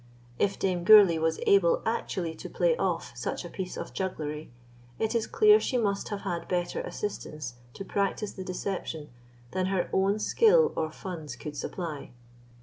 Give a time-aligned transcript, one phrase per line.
[0.39, 4.51] If Dame Gourlay was able actually to play off such a piece of jugglery,
[4.97, 9.11] it is clear she must have had better assistance to practise the deception
[9.51, 12.13] than her own skill or funds could supply.